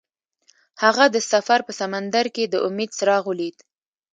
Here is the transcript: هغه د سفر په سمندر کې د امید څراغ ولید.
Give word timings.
هغه 0.83 1.05
د 1.15 1.17
سفر 1.31 1.59
په 1.67 1.71
سمندر 1.81 2.25
کې 2.35 2.43
د 2.47 2.55
امید 2.67 2.89
څراغ 2.97 3.23
ولید. 3.27 3.57